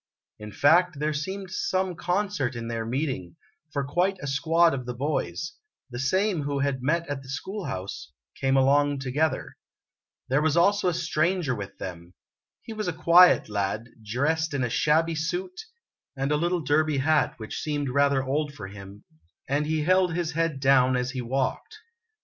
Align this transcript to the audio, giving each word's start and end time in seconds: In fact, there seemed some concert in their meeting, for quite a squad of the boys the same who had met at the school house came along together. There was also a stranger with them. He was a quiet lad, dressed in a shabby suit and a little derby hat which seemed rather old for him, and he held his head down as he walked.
In 0.39 0.51
fact, 0.51 0.97
there 0.97 1.13
seemed 1.13 1.51
some 1.51 1.93
concert 1.93 2.55
in 2.55 2.69
their 2.69 2.87
meeting, 2.87 3.35
for 3.71 3.83
quite 3.83 4.17
a 4.19 4.25
squad 4.25 4.73
of 4.73 4.87
the 4.87 4.95
boys 4.95 5.53
the 5.91 5.99
same 5.99 6.41
who 6.41 6.57
had 6.57 6.81
met 6.81 7.07
at 7.07 7.21
the 7.21 7.29
school 7.29 7.65
house 7.65 8.11
came 8.33 8.57
along 8.57 8.97
together. 8.97 9.57
There 10.27 10.41
was 10.41 10.57
also 10.57 10.87
a 10.87 10.93
stranger 10.95 11.53
with 11.53 11.77
them. 11.77 12.15
He 12.63 12.73
was 12.73 12.87
a 12.87 12.93
quiet 12.93 13.47
lad, 13.47 13.89
dressed 14.03 14.55
in 14.55 14.63
a 14.63 14.71
shabby 14.71 15.13
suit 15.13 15.65
and 16.17 16.31
a 16.31 16.35
little 16.35 16.61
derby 16.61 16.97
hat 16.97 17.35
which 17.37 17.61
seemed 17.61 17.89
rather 17.91 18.23
old 18.23 18.55
for 18.55 18.69
him, 18.69 19.03
and 19.47 19.67
he 19.67 19.83
held 19.83 20.15
his 20.15 20.31
head 20.31 20.59
down 20.59 20.95
as 20.95 21.11
he 21.11 21.21
walked. 21.21 21.77